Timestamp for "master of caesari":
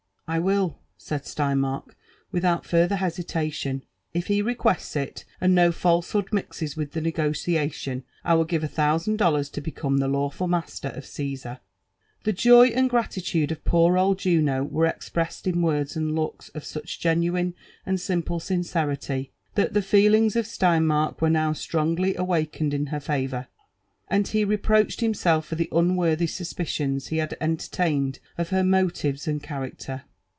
10.47-11.57